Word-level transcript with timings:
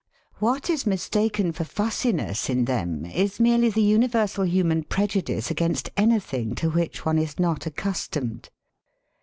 What 0.39 0.67
is 0.71 0.87
mistaken 0.87 1.51
for 1.51 1.63
fussiness 1.63 2.49
in 2.49 2.65
them 2.65 3.05
is 3.05 3.39
merely 3.39 3.69
the 3.69 3.83
uni 3.83 4.07
versal 4.07 4.49
human 4.49 4.81
prejudice 4.81 5.51
against 5.51 5.91
anything 5.95 6.55
to 6.55 6.71
which 6.71 7.05
one 7.05 7.19
is 7.19 7.37
not 7.37 7.67
accustomed. 7.67 8.49